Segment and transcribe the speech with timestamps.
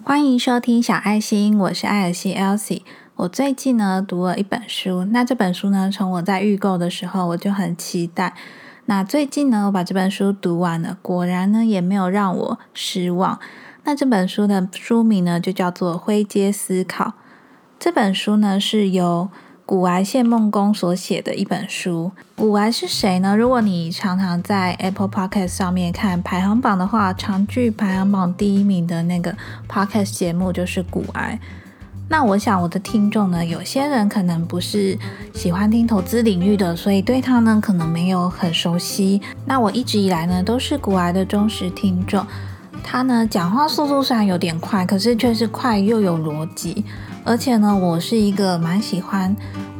[0.00, 2.80] 欢迎收听小爱心，我是艾尔西 Elsie。
[3.14, 8.34] 我最近呢读了一本书，那这本书呢从我在预购的时候我就很期待。
[8.86, 13.38] 那最近呢我把这本书读完了，果然呢也没有让我失望。
[13.84, 17.04] 那这本书的书名呢就叫做《灰阶思考》。
[17.78, 19.28] 这本书呢是由
[19.64, 22.10] 古癌谢梦工所写的一本书。
[22.36, 23.36] 古癌是谁呢？
[23.36, 29.34] 如果你常常在 Apple Podcast 上面看排行榜的话，长剧排行榜第一名的那个
[29.68, 31.38] Podcast 节目就是古癌。
[32.08, 34.98] 那我想我的听众呢，有些人可能不是
[35.32, 39.22] 喜欢听投资领域的，所以对他呢可能没有很熟悉。
[39.46, 42.26] 那我一直以来呢都是古癌的忠实听众。
[42.84, 46.84] 他呢讲话速度虽然有点快，可是却是快又有逻辑。
[47.24, 49.34] 而且呢，我是一个蛮喜欢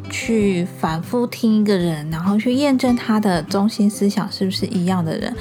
[0.08, 5.34] 去反复听一个人，然后去验证他的中心思想是不是一样的人。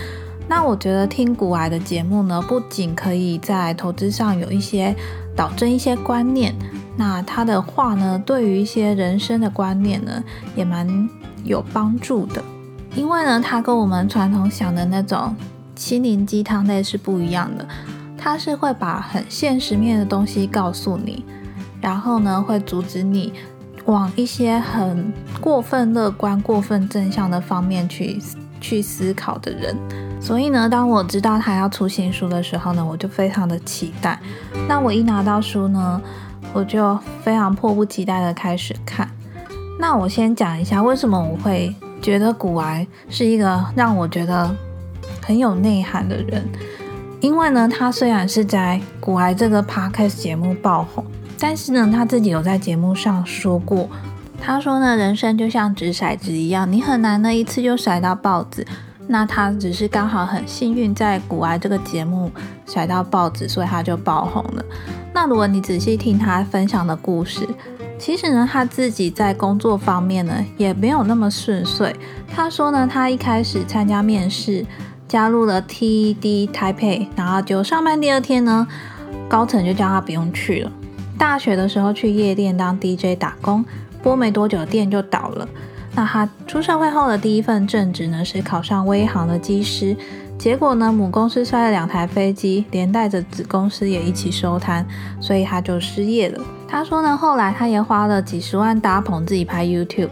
[0.48, 4.94] 那我觉得听古癌的节目呢，不仅可以在投资上有一些
[5.36, 6.54] 导正一些观念，
[6.98, 10.24] 那他的话呢，对于一些人生的观念呢，
[10.56, 11.10] 也蛮
[11.44, 12.44] 有帮助的。
[12.96, 15.34] 因为呢，他跟我们传统想的那种
[15.76, 17.66] 心灵鸡汤类是不一样的，
[18.18, 21.24] 他是会把很现实面的东西告诉你。
[21.82, 23.34] 然后呢，会阻止你
[23.86, 28.22] 往一些很过分乐观、过分正向的方面去
[28.62, 29.76] 去思考的人。
[30.22, 34.20] 所以呢，当我知道他要出新书的时候呢，我就非常的期待。
[34.68, 36.00] 那我一拿到书呢，
[36.54, 39.10] 我就非常迫不及待的开始看。
[39.80, 44.56] 那我先讲一下为什么我会觉得古癌是一个让我觉得
[45.26, 46.48] 很有内涵的人。
[47.20, 51.04] 因为呢，他虽然是在古癌这个 podcast 节目爆红。
[51.42, 53.90] 但是呢，他自己有在节目上说过，
[54.40, 58.64] 他说呢，人生就像掷骰子一样，你很难呢一次就甩到豹子。
[59.08, 62.32] 那他只是刚好很幸运，在古埃这个节目
[62.68, 64.64] 甩到豹子，所以他就爆红了。
[65.14, 67.50] 那如果你仔细听他分享的故事，
[67.98, 71.94] 其实呢，他自己在工作方面呢也没有那么顺遂。
[72.34, 74.64] 他说呢，他一开始参加面试，
[75.08, 78.66] 加入了 TED 台北然后就上班第二天呢，
[79.28, 80.72] 高层就叫他不用去了。
[81.18, 83.64] 大学的时候去夜店当 DJ 打工，
[84.02, 85.48] 播没多久店就倒了。
[85.94, 89.96] 那他出社会后的第一份正职呢，是考上威航的机师。
[90.38, 94.84] 结果呢，母公司摔了两台飞机，连带着子公司也一起收摊，
[95.20, 96.42] 所以他就失业了。
[96.68, 100.10] 他说呢，后来他也花了几十万搭棚自己拍 YouTube，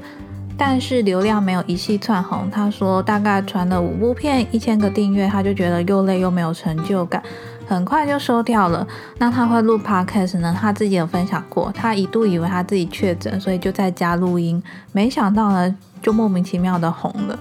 [0.56, 2.48] 但是流量没有一系窜红。
[2.52, 7.24] 他说大概传了五部片，一千个订阅，他就觉得又累又没有成就感。
[7.69, 8.85] 很快就收掉了。
[9.19, 10.57] 那他会录 podcast 呢？
[10.59, 17.40] 他自己有分享过，他一度以为他自己确诊，所以就在家录音，没想到呢，就莫名其妙的红了。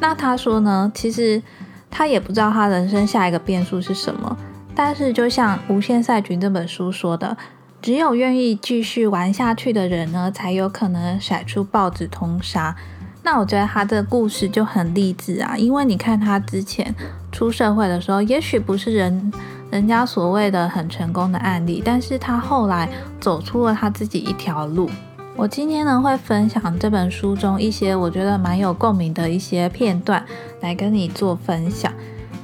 [0.00, 1.40] 那他说呢，其实
[1.88, 4.36] 他也不知道他人生下一个变数是什么。
[4.74, 7.36] 但是就像《无限赛局》这本书说的，
[7.80, 12.74] 只有愿意继续玩下去的人呢，才有可能甩出报纸通杀。
[13.22, 16.92] 那我觉得他的故事就很励志啊，因为你看他之前
[17.32, 19.32] 出社会的时候，也许不是人
[19.70, 22.88] 人家所谓的很成功的案例，但是他后来
[23.18, 24.88] 走出了他自己一条路。
[25.34, 30.22] 我今天呢会分享这本书中一些我觉得蛮有共鸣的一些片段
[30.60, 31.90] 来跟你做分享。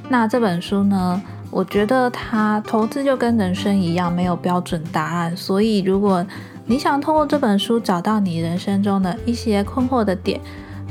[0.09, 6.25] 那这本书呢，我觉得它投资就跟人生一样，没有标准答案，所以如果
[6.65, 10.41] 你想通过这本书找到你人生中的一些困惑的点。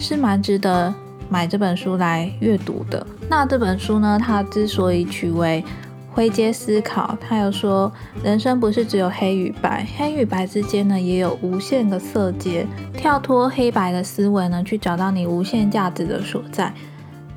[0.00, 0.94] 是蛮值得
[1.28, 3.04] 买这本书来阅读的。
[3.30, 5.62] 那这本书呢，它之所以取为
[6.10, 7.92] 灰阶思考，它有说
[8.24, 12.66] 人生不是只有黑与白，黑与白之间呢也有无限的色阶。
[12.94, 16.72] 跳脱黑白的思维呢，去找到你无限价值的所在。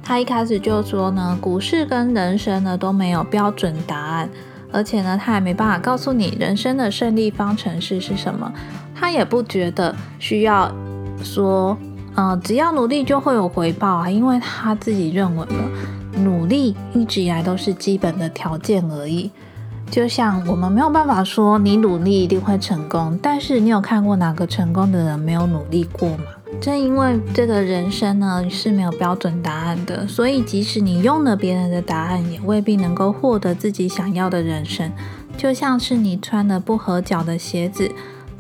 [0.01, 4.29] 他一开始就说呢，股市跟人生呢都没有标准答案，
[4.71, 8.51] 而且呢，他也没办法告诉你人生的胜利方程式是什么。
[8.95, 10.73] 他也不觉得需要
[11.21, 11.77] 说。
[12.15, 19.31] 嗯，只要努力就会有回报啊，因为他自己认为呢，努力一直以来都是基本的条件而已。
[19.89, 26.25] 就像我们没有办法说你努力一定会成功，但是你有看过哪个成功的人没有努力过吗？
[26.59, 34.91] 正因为这个人生呢是没有标准答案的，所以即使你用了别人的答案，也未必能够获得自己想要的人生。
[35.37, 37.89] 就像是你穿了不合脚的鞋子。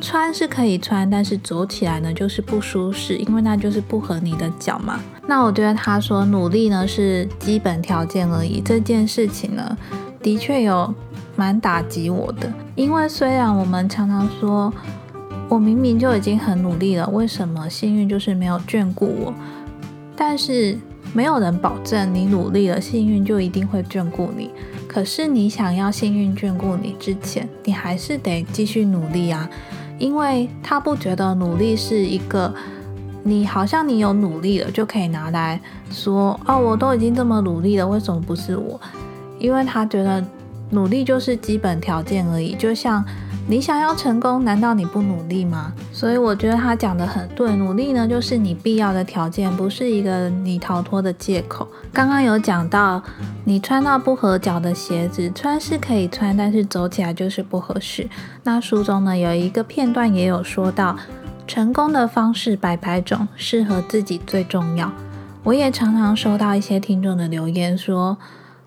[0.01, 4.99] 穿是可以穿，但是走起来呢就是不舒适，因为那就是不合你的脚嘛。
[5.27, 9.77] 那我觉得他说努力呢是基本条件而已，这件事情呢
[10.21, 10.93] 的确有
[11.35, 12.51] 蛮打击我的。
[12.75, 14.73] 因为虽然我们常常说，
[15.47, 19.33] 我明明就已经很努力了，为什么幸运就是没有眷顾我？
[20.15, 20.77] 但是
[21.13, 24.49] 没有人保证你努力了，幸运就一定会眷顾你。
[24.87, 29.49] 可是你想要幸运眷顾你之前，你还是得继续努力啊，
[30.01, 32.53] 因为他不觉得努力是一个。
[33.23, 35.61] 你好像你有努力了，就可以拿来
[35.91, 38.81] 说哦，我都已经这么努力了，为什么不是我？
[39.37, 40.25] 因为他觉得
[40.71, 42.55] 努力就是基本条件而已。
[42.55, 43.05] 就像
[43.51, 45.73] 你想要成功，难道你不努力吗？
[45.91, 51.67] 所以我觉得他讲的很对，努力呢就是你必要的条件，不是一个你逃脱的借口。
[51.91, 53.03] 刚刚有讲到，
[53.43, 58.07] 你穿到不合脚的鞋子，穿是可以穿，但是走起来就是不合适。
[58.43, 60.95] 那书中呢有一个片段也有说到。
[61.45, 64.89] 成功的方式百百种，适合自己最重要。
[65.43, 68.17] 我也常常收到一些听众的留言，说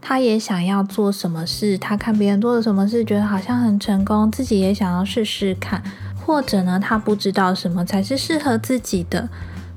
[0.07, 5.83] 他也想要做什么事，他看别人做了什么事，觉得好像很成功，自己也想要试试看。
[6.27, 9.27] 或者呢，他不知道什么才是适合自己的。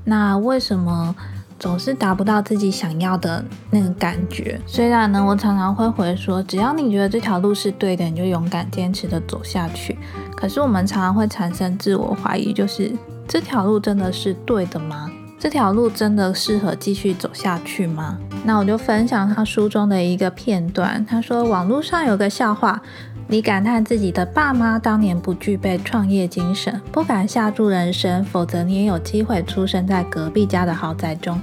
[0.04, 1.16] 那为什么
[1.58, 4.60] 总是达不到自己想要的那个感觉？
[4.66, 9.98] 虽然呢，我常常会回说，只要你觉得这条路是对的，你就勇敢坚持的走下去。
[10.36, 12.92] 可是我们常常会产生自我怀疑，就是
[13.26, 15.10] 这条路真的是对的吗？
[15.38, 18.18] 这条路真的适合继续走下去吗？
[18.44, 21.04] 那我就分享他书中的一个片段。
[21.06, 22.82] 他说，网络上有个笑话，
[23.28, 31.40] 你感叹自己的爸妈当年不具备创业精神，不敢下注人生，否则你也有机会出生在隔壁家的豪宅中。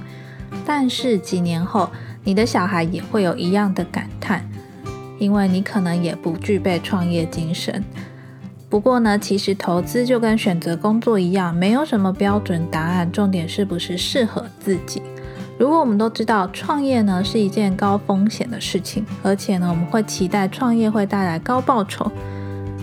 [0.66, 1.88] 但是几年后，
[2.22, 4.46] 你的小孩也会有一样的感叹，
[5.18, 7.82] 因为你可能也不具备创业精神。
[8.68, 15.00] 不过呢，其实投资就跟选择工作一样，没有什么标准答案，重点是不是适合自己。
[15.58, 22.10] 如果我们都知道创业呢是一件高风险的事情，而且呢我们会期待创业会带来高报酬，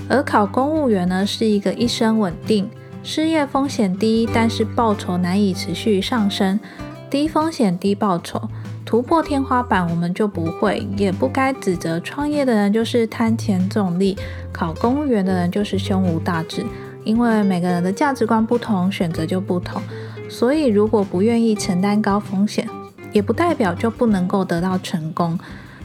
[0.09, 2.68] 而考公务员呢是一个一生稳定、
[3.03, 6.59] 失业风险低，但是报酬难以持续上升，
[7.09, 8.41] 低风险低报酬。
[8.94, 14.16] 突破天花板，我们就不会，也不该指责创业的人就是贪钱重利，
[14.51, 16.63] 考公务员的人就是胸无大志。
[17.04, 19.81] 因为每个人的价值观不同，选择就不同。
[20.30, 22.69] 所以，如果不愿意承担高风险，
[23.12, 25.39] 也不代表就不能够得到成功。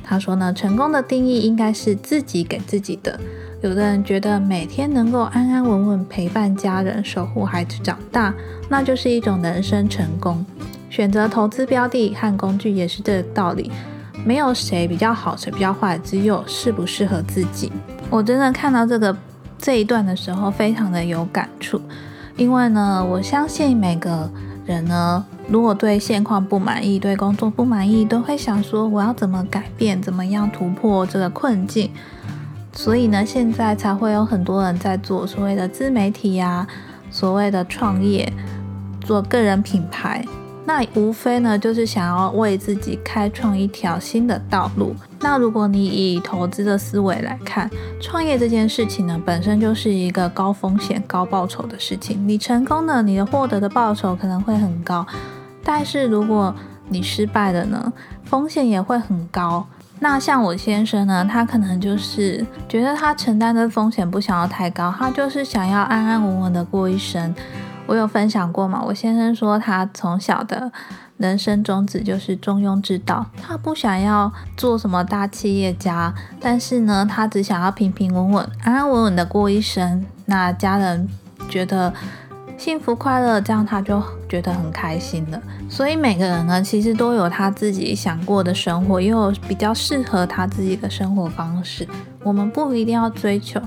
[0.04, 3.18] 他说呢，成功的定义应该是自己给自己的。
[3.62, 8.34] 有的人觉得每天能够安安稳稳陪伴家人，守护孩子长大，
[8.68, 10.44] 那就是一种人生成功。
[10.90, 13.70] 选择投资标的和工具也是这个道理，
[14.24, 17.70] 没有谁比较好，谁比较坏，只有适不适合自己。
[18.10, 19.16] 我真的看到这个
[19.58, 21.80] 这一段的时候，非常的有感触，
[22.36, 24.30] 因为呢，我相信每个
[24.64, 31.90] 人呢，如果对现况不满意，对工作不满意，都会想说我要怎么改变，怎么样突破这个困境。
[32.72, 36.66] 所以呢，现在才会有很多人在做所谓的自媒体呀，
[37.10, 38.32] 所谓的创业，
[39.00, 40.24] 做个人品牌。
[40.68, 44.94] 那无非呢，就是想要为自己开创一条新的道路。
[45.18, 47.70] 那如果你以投资的思维来看，
[48.02, 52.28] 创业这件事情呢，本身就是一个高风险高报酬的事情。
[52.28, 55.06] 你成功了，你的获得的报酬可能会很高；
[55.64, 56.54] 但是如果
[56.90, 57.90] 你失败了呢，
[58.24, 59.66] 风险也会很高。
[60.00, 67.34] 那像我先生呢，他可能就是觉得他承担的风险不想要太高，他就是想要安安稳稳的过一生。
[67.88, 68.82] 我有分享过嘛？
[68.84, 70.70] 我先生说他从小的
[71.16, 80.04] 人生宗旨就是中庸之道，他不想要做什么大企业家，但是呢，他只想要平平稳稳、安安稳稳的过一生。
[80.26, 81.08] 那家人
[81.48, 81.90] 觉得
[82.58, 85.40] 幸福快乐，这样他就觉得很开心了。
[85.70, 91.88] 所以每个人呢，其实都有他自己想过的生活，也有比较适合他自己的生活方式。
[92.22, 93.58] 我们不一定要追求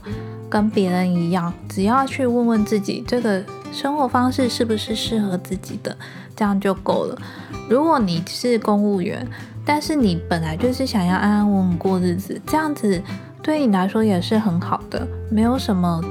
[0.52, 3.42] 跟别人一样，只要去问问自己这个。
[3.74, 5.96] 生活方式是不是适合自己的，
[6.36, 7.18] 这样就够了。
[7.70, 9.26] 如果你是公务员，
[9.64, 13.02] 但是你本来就是想要安安稳稳过日子，这样子
[13.42, 15.08] 对你来说也是很好的。
[15.30, 16.02] 没有什么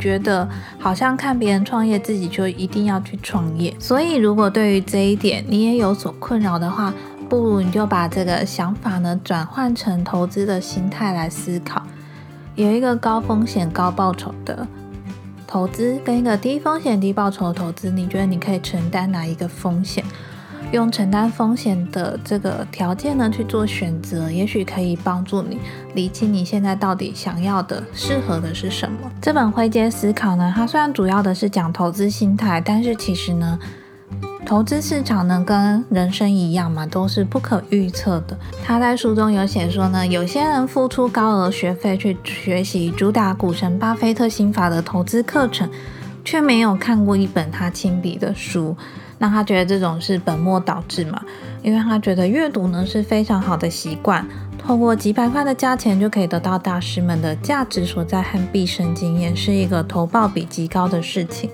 [0.00, 3.72] 觉得好像看别人创业，自己就一定要去创业。
[3.78, 6.92] 所以，如果对于这一点你也有所困扰的话，
[7.28, 11.83] 不如你就把这个想法呢转换成投资的心态来思考，
[12.54, 14.66] 有一个高风险高报酬的。
[15.46, 20.04] 投资跟一个低风险低报酬的投资，你觉得你可以承担哪一个风险？
[20.72, 25.58] 用承担风险的这个条件呢去做选择，也许可以帮助你
[25.94, 28.98] 理清你现在到底想要的、适合的是什么。
[29.20, 33.58] 这本灰阶思考呢，它虽然主要的是讲投资心态，但是其实呢。
[34.44, 38.36] 投资市场呢，跟人生一样嘛，都是不可预测的。
[38.62, 45.68] 他在书中有写说呢，有些人付出高额学费去学习主打股神巴菲特心法的投资课程，
[46.24, 48.76] 却没有看过一本他亲笔的书，
[49.18, 51.22] 那他觉得这种是本末倒置嘛？
[51.62, 54.24] 因为他觉得阅读呢是非常好的习惯，
[54.58, 61.48] 透过几百块的价钱就可以得到大师们的价值所在和毕生经验，是一个投报比极高的事情。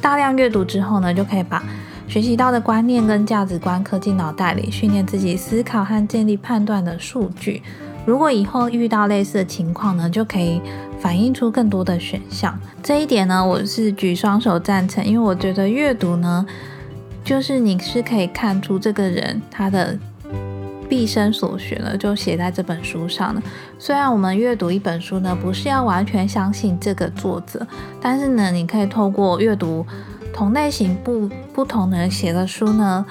[0.00, 1.60] 大量阅读之后呢，就可以把
[2.08, 7.62] 学习到的观念跟价值观刻进脑袋里，训练自己思考和建立判断的数据。
[8.06, 10.58] 如果以后遇到类似的情况呢，就可以
[10.98, 12.58] 反映出更多的选项。
[12.82, 16.46] 这一点呢，我是举双手赞成，因为我觉得阅读呢，
[17.22, 19.98] 就是你是可以看出这个人他的
[20.88, 23.42] 毕生所学呢，就写在这本书上了。
[23.78, 27.66] 虽然我们阅读一本书呢，不是要完全相信这个作者，
[28.00, 29.86] 但是呢，你可以透过阅读
[30.38, 33.04] 同类型不不同的人写的书呢，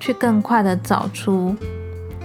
[0.00, 1.54] 去更快的找出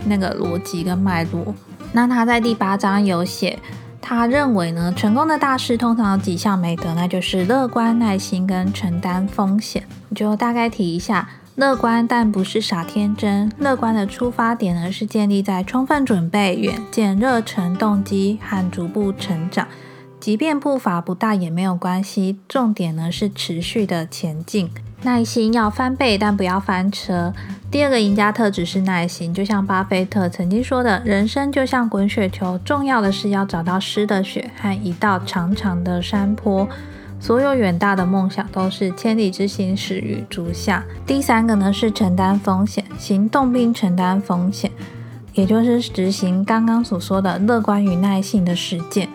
[0.05, 1.53] 那个逻辑跟脉络。
[1.93, 3.59] 那他在第八章有写，
[4.01, 9.83] 他认为呢，成功的大师通常有几项美德，那就是乐观、耐心跟承担风险。
[10.15, 13.51] 就大概提一下，乐观但不是傻天真。
[13.59, 19.67] 乐观的出发点呢，是建立在充分准备、远见、热忱、动机和逐步成长。
[20.19, 24.69] 即便步伐不大也没有关系，重点呢是持续的前进。
[25.03, 27.31] 耐心要翻倍，但不要翻车。
[27.69, 36.67] 第二个赢家特质是耐心，就像巴菲特曾经说的：“人生就像滚雪球，重要的是要找到湿的雪和一道长长的山坡。
[37.19, 44.71] 所有远大的梦想都是千里之行，始于足下。”第三个呢是承担风险，行动并承担风险，
[45.33, 49.07] 也就是执行刚刚所说的乐观与耐性的实践。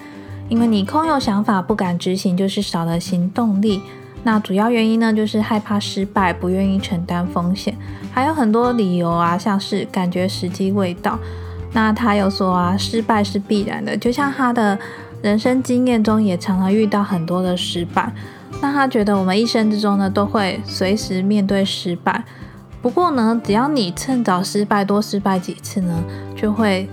[0.52, 3.80] 因为你空有想法不敢执行，就是少了行动力。
[4.22, 7.74] 那主要原因呢，就是害怕失败，不愿意承担风险，
[8.12, 11.18] 还有很多理由啊，像是感觉时机未到。
[11.72, 14.78] 那他有说啊，失败是必然的，就像他的
[15.22, 18.12] 人生经验中也常常遇到很多的失败。
[18.60, 22.22] 那他觉得我们一生之中呢，都会随时面对失败。
[22.82, 26.04] 不过呢，只要你趁早失败，多失败几次呢，
[26.36, 26.86] 就会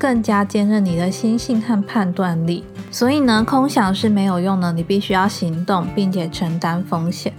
[0.00, 2.64] 更加坚韧你的心性和判断力。
[2.90, 7.32] 所以呢，空想是没有用的，你必须要行动，并且承担风险。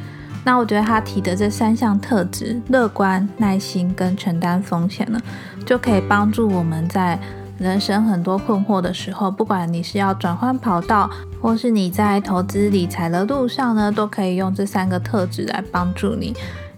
[0.43, 5.19] 那我觉得他提的这三项特质——乐观、耐心跟承担风险呢，
[5.65, 7.19] 就可以帮助我们在
[7.59, 11.09] 人生很多困惑的时候，不管你是要转换跑道，
[11.41, 16.33] 或是你在投资理财的路上呢，都可以用这三个特质来帮助你。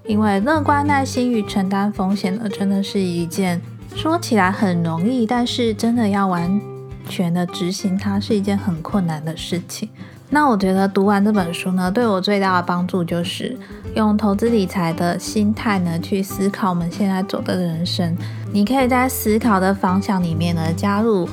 [0.06, 3.62] 因为乐观、耐心与承担风险呢，真的是一件
[3.96, 6.62] 说起来很容易，但是真的要完。
[7.10, 9.90] 全的执行它是一件很困难的事情。
[10.30, 13.58] 那我觉得读完这本书呢，对我最大的帮助就是
[13.94, 18.16] 用投资理财的心态呢去思考我们现在走的人生。
[18.54, 21.28] 你可以在思考的方向里面呢加入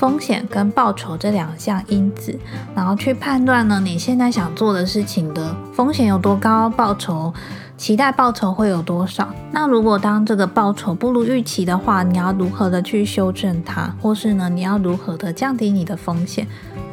[0.00, 2.34] 风险跟报酬这两项因子，
[2.74, 7.30] 然后去判断呢你现在想做的事情的风险有多高，报酬。
[7.76, 9.28] 期待报酬会有多少？
[9.52, 16.46] 那如果当这个报酬不如预期的话，你要如何的去修正它，或是呢，你要如何的降低你的风险？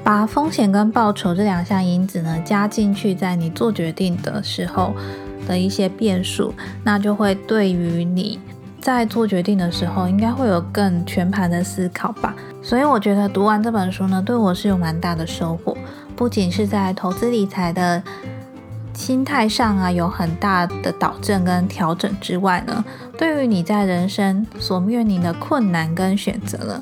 [0.04, 4.94] 把风险跟报酬这两项因子呢加进去，在你做决定的时候
[5.48, 8.40] 的一些变数，那就会对于你
[8.79, 12.36] 在做决定的时候，应该会有更全盘的思考吧。
[12.62, 15.77] 所以我觉得读完这本书呢，对我是有蛮大的收获，
[16.15, 18.03] 不仅是在投资理财的。
[18.93, 22.84] 心态上啊，有很大的导正跟调整之外呢，
[23.15, 26.81] 对于你在人生所面临的困难跟选择呢，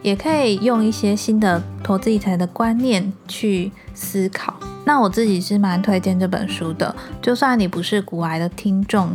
[0.00, 4.54] 也可以用一些新的投资理财的观念去思考。
[4.86, 9.14] 那我自己是蛮推荐这本书的，就算你不是古癌的听众，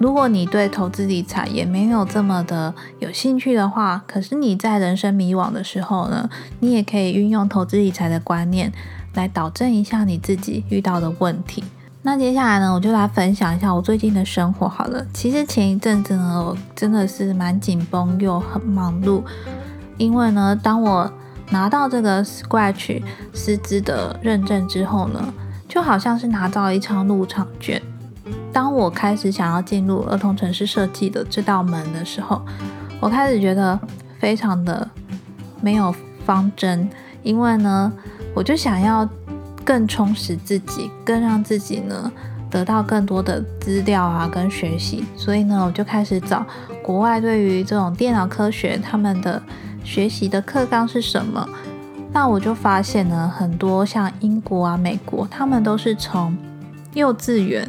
[0.00, 6.26] 如果你对投资理财也没有这么的有兴趣的话，可是你在人生迷惘的时候呢，
[6.60, 8.72] 你也可以运用投资理财的观念。
[9.12, 11.62] 来导正一下你自己遇到的问题。
[12.00, 15.04] 那接下来呢，我就来分享一下我最近的生活好了。
[15.12, 19.22] 其实前一阵子呢，我真的是蛮紧绷又很忙碌，
[19.98, 21.12] 因为呢，当我
[21.50, 23.02] 拿到这个 Scratch
[23.34, 25.34] 师资的认证之后呢，
[25.68, 27.82] 就好像是拿到一张入场券。
[28.52, 32.42] 当我开始想要进入儿童城市设计的这道门的时候，
[33.00, 33.78] 我开始觉得
[34.18, 34.88] 非常的
[35.60, 36.88] 没有方针，
[37.22, 37.92] 因为呢。
[38.32, 39.06] 我就想要
[39.64, 42.10] 更充实自己，更让自己呢
[42.48, 45.04] 得到更多的资料啊，跟学习。
[45.16, 46.46] 所以呢，我就开始找
[46.80, 49.42] 国外对于这种电脑科学他们的
[49.82, 51.44] 学习的课纲是什么。
[52.12, 56.36] 那我就发现呢，很多像英国啊、美国，他们都是从
[56.94, 57.68] 幼稚园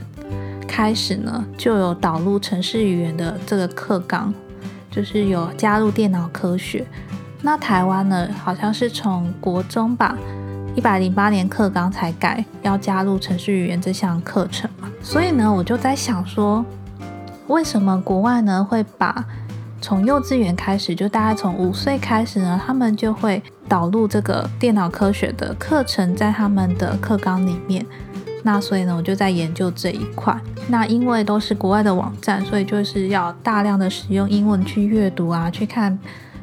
[0.72, 4.34] 开始呢就有导入城市语言的这个课纲，
[4.90, 6.88] 就是有加入电脑科学。
[7.42, 10.18] 那台湾呢，好像是从国中吧。
[10.74, 14.90] 一百零八年课纲才改，要加入程序语言这项课程嘛？
[15.04, 16.64] 所以呢，我就在想说，
[17.48, 19.26] 为什么国外呢会把
[19.82, 27.86] 从幼稚园开始，就大概从五岁开始呢，他们就会导入这个电脑科学的课程在他们的课纲里面。
[28.44, 30.36] 那所以呢，我就在研究这一块。
[30.68, 35.98] 那因为都是国外的网站，所以就是要大量的使用英文去阅读啊，去看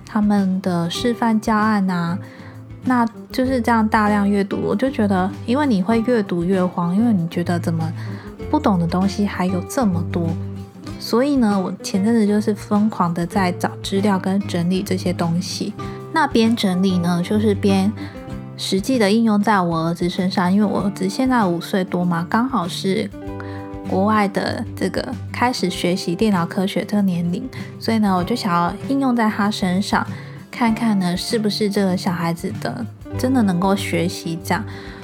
[0.06, 2.18] 他们的示范教案啊。
[2.84, 7.92] 那就是这样大量阅读，我就觉得，因为你会越读越慌，因为你觉得怎么
[8.50, 10.28] 不懂的东西还有这么多。
[11.00, 15.74] 所以呢，我前阵子就是疯狂的在找资料跟整理这些东西。
[16.12, 17.92] 那边整理呢，就是边。
[18.58, 23.08] 实际的应用在我儿子身上，因为我儿子现在五岁多嘛，刚好是
[23.88, 27.48] 国外的这个开始学习电脑科学这个年龄，
[27.78, 30.04] 所以呢，我就想要应用在他身上，
[30.50, 32.84] 看看呢是不是这个小孩子的
[33.16, 34.62] 真的能够学习这样。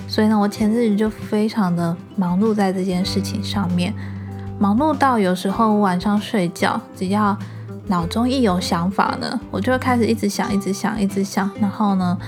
[0.09, 3.95] 所以呢，我前日就非常的忙碌在这件事情上面，
[4.59, 7.39] 忙碌到有时候晚上睡觉，只要
[7.87, 12.19] 脑中一有想法呢，我就开始一直想，一直想，一直想，然后呢。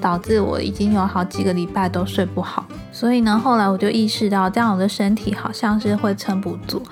[0.00, 6.82] 导致我已经有好几个礼拜都睡不好，所以呢，后来我就意识到这样我的身体好像是会撑不住，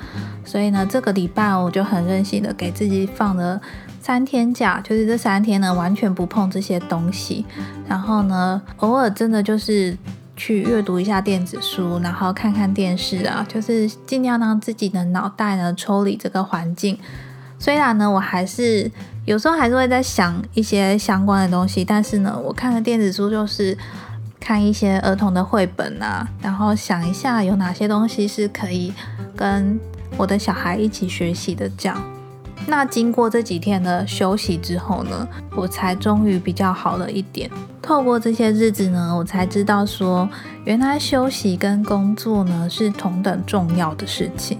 [0.44, 3.60] 所以呢，这个礼拜我就很任性的给自己放了
[4.00, 7.44] 三天假，就是这三天呢完全不碰这些东西，
[7.88, 9.96] 然后呢，偶尔真的就是
[10.36, 16.98] 去阅读一下电子书，然后看看电视啊，就是尽量让自己的脑袋呢抽离这个环境。
[17.64, 18.90] 虽然呢，我还是
[19.24, 23.74] 有时候还是会在想一些相关的东西，但是呢，我看的电子书就是
[24.38, 28.92] 看一些儿童的绘本啊，然后想一下有哪些东西是可以
[29.34, 29.80] 跟
[30.18, 31.66] 我的小孩一起学习的。
[31.70, 31.98] 这样，
[32.66, 37.50] 那经过这几天的休息之后呢，我才终于比较好了一点。
[37.80, 40.28] 透过这些日子呢，我才知道说，
[40.66, 44.58] 原来休息跟工作呢是同等重要的事情。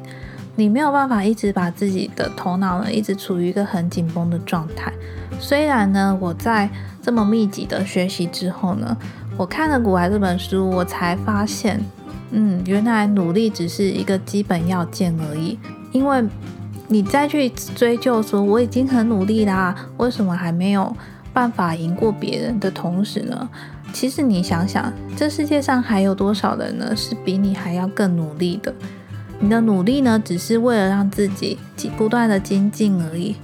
[0.57, 4.93] 你没有办法一直把自己的头脑呢，一直处于一个很紧绷的状态。
[5.41, 6.71] 虽然呢，我在
[7.03, 8.97] 这么密集的学习之后呢，
[9.37, 11.81] 我看了《古玩》这本书，我才发现，
[12.31, 15.59] 嗯，原来努力只是一个基本要件而已。
[15.91, 16.25] 因为
[16.87, 20.97] 你再去追究说我已经很努力啦，为什么还没有
[21.33, 23.49] 办法赢过别人的同时呢？
[23.93, 28.73] 其实你想想，这世界上还有多少人呢，是比你还要更努力的？
[29.41, 31.59] 你的努力呢，只是为了让自己
[31.97, 33.37] 不断的精进而已。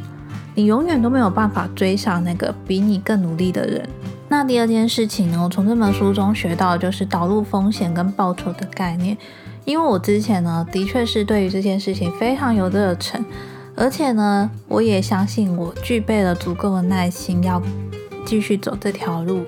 [0.55, 3.89] 你永远都没有办法追上那个比你更努力的人。
[4.29, 9.17] 那第二件事情呢，我从这本书中学到的就是导入风险跟报酬的概念。
[9.65, 13.25] 因为我之前呢，的确是对于这件事情非常有热忱，
[13.77, 17.63] 而且呢，我也相信我具备了足够的耐心要
[18.25, 19.45] 继续走这条路。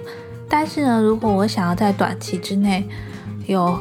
[0.48, 2.86] 但是呢，如果我想要在短期之内
[3.46, 3.76] 有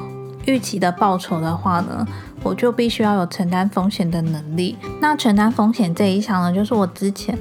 [0.45, 2.07] 预期的报酬的话呢？
[2.43, 4.75] 我就必须要有承担风险的能力。
[4.99, 7.37] 那承担风险这一项呢，就是我之前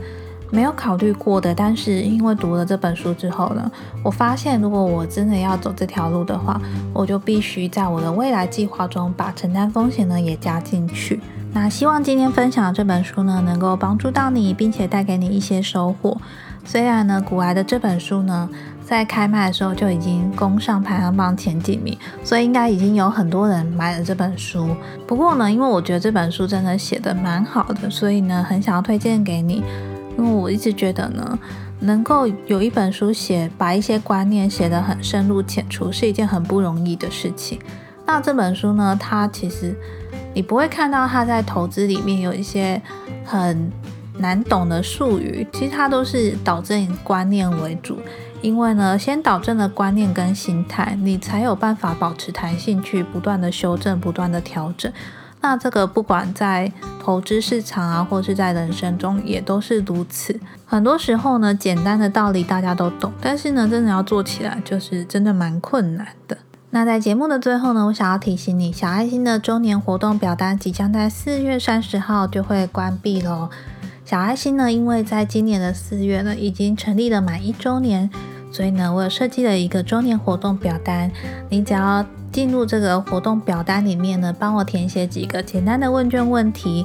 [0.50, 1.54] 没有考虑过的。
[1.54, 3.70] 但是因为读了这本书之后呢，
[4.04, 6.60] 我发现如果我真的要走这条路的话，
[6.92, 11.18] 我就必须在我的未来计划中把承担风险呢也加进去。
[11.54, 16.20] 那希望今天分享的这本书呢，能够帮助到你，并且带给你一些收获。
[16.66, 18.50] 虽然呢，古埃的这本书呢。
[18.90, 24.74] 在开卖的时候就已经攻上排行榜前几名，所以应该已经有很多人买了这本书。
[25.06, 29.62] 不过呢，因为我觉得这本书真的写的蛮好的，所以呢，很想要推荐给你。
[30.18, 31.38] 因为我一直觉得呢，
[31.78, 37.60] 能够有一本书写把一些观念写得很深入浅出，是一件很不容易的事情。
[38.04, 39.72] 那这本书呢，它其实
[40.34, 42.82] 你不会看到它在投资里面有一些
[43.24, 43.70] 很
[44.18, 47.96] 难懂的术语，其实它都是导正观念为主。
[48.42, 54.90] 因为呢，先导正了观念跟心态，你才有办法保持弹性，去不断的修正、不断的调整。
[55.42, 56.70] 那这个不管在
[57.02, 60.38] 投资市场啊，或是在人生中，也都是如此。
[60.66, 66.36] 很多时候呢，简单的道理大家都懂，但是呢，真的要做起来，就是真的蛮困难的。
[66.70, 73.48] 那在节目的最后呢，我想要提醒你，小爱心的周年活动表单即将在四月三十号就会关闭喽。
[74.04, 78.10] 小爱心呢，因为在今年的四月呢，已经成立了满一周年，
[78.50, 81.10] 所以呢，我有设计了一个周年活动表单。
[81.48, 86.84] 你只要进入这个活动表单里面呢，帮我填写几个简单的问卷问题，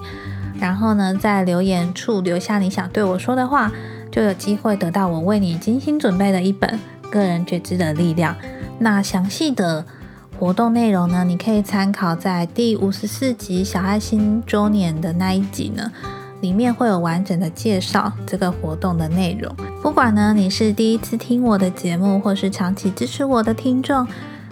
[0.59, 3.71] 然后呢，在留言处留下你想对我说的话，
[4.11, 8.33] 就有机会得到我为你精心准备的一本《个人觉知的力量》。
[8.79, 9.85] 那详细的
[10.37, 15.91] 活动内容呢，你可以参考在第五十四集小爱心周年的那一集呢。
[16.45, 19.51] 里面会有完整的介绍这个活动的内容。
[19.81, 24.07] 不管呢你是第一次听我的节目，或是长期支持我的听众，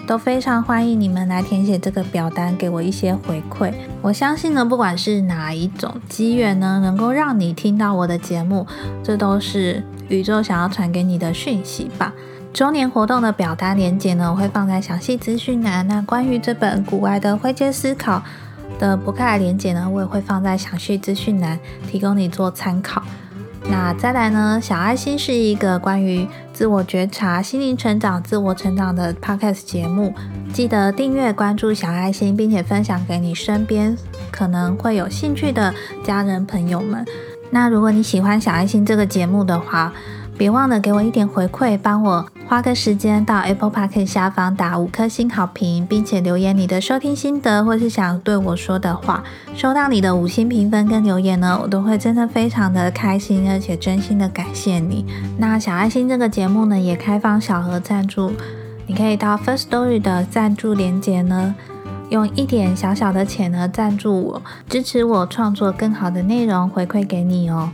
[0.07, 3.71] 都非常欢迎你们来填写这个表单，给我一些回馈。
[4.01, 8.65] 我相信呢，不管是哪一种机缘呢，能够让你听到我的节目，
[9.03, 12.11] 这都是宇宙想要传给你的讯息吧。
[12.51, 15.87] 周年活动的表单链接呢，我会放在详细资讯栏。
[15.87, 18.23] 那关于这本古外的灰阶思考
[18.83, 21.57] 的博客来链接呢，我也会放在详细资讯栏，
[21.89, 23.01] 提供你做参考。
[23.69, 30.13] 那再来呢，小爱心是一个关于自我觉察、心灵成长、自我成长的 podcast 节目，
[30.51, 33.97] 记得订阅关注小爱心，并且分享给你身边
[34.29, 37.05] 可能会有兴趣的家人朋友们。
[37.51, 39.93] 那如果你喜欢小爱心这个节目的话，
[40.37, 49.23] 别忘了给我一点回馈，帮我花个时间到 Apple Park 下方打五颗星好评，并且留言你的收听心得或是想对我说的话。
[49.55, 55.05] 收到你的五星评分跟留言呢，我都会真的非常的开心，而且真心的感谢你。
[55.37, 58.33] 那小爱心这个节目呢，也开放小额赞助，
[58.87, 61.53] 你可以到 First Story 的赞助链接呢，
[62.09, 67.69] 用一点小小的钱呢赞助我，支持我创作更好的内容回馈给你哦。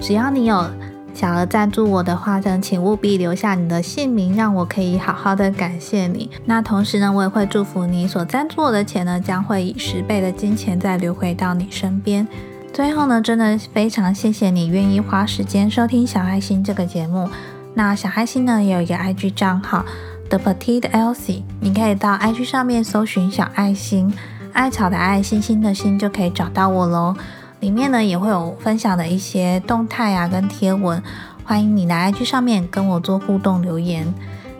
[0.00, 0.66] 只要你有。
[1.12, 6.30] 想要赞助我的话呢，请务必留下你的姓名，让我可以好好的感谢你。
[6.46, 12.26] 那同时呢，我也会祝福你所赞助我的钱呢，将会以十倍的金钱再流回到你身边。
[12.72, 17.28] 最后呢，真的非常谢谢你愿意花时间收听小爱心这个节目。
[17.74, 19.84] 那小爱心呢，也有一个 IG 账号
[20.28, 24.14] The Petite Elsie，你可以到 IG 上面搜寻小爱心，
[24.52, 27.14] 艾草的爱，星星的心，就可以找到我喽。
[27.60, 31.02] 里面呢也会有分享的一些动态啊，跟贴文，
[31.44, 34.12] 欢迎你来 IG 上面跟我做互动留言。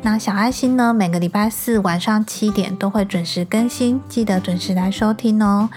[0.02, 5.68] 那小爱心呢，每个礼拜四晚上七点都会准时更新，记得准时来收听哦。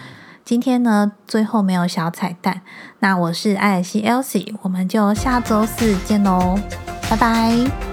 [0.46, 2.62] 今天呢，最后没有小彩蛋，
[3.00, 6.60] 那我是艾尔西 Elsie，我们就下周四见喽，
[7.10, 7.93] 拜拜。